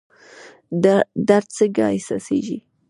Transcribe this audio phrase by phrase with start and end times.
[1.27, 2.57] درد څنګه احساسیږي؟